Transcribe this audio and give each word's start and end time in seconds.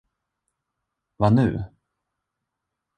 Vad 1.17 1.33
nu? 1.33 1.59